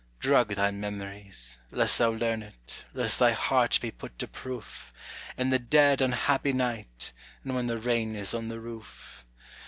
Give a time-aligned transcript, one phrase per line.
[0.19, 4.91] Drug thy memories, lest thou learn it, lest thy heart be put to proof,
[5.37, 7.11] In the dead, unhappy night,
[7.43, 9.23] and when the rain is on the roof.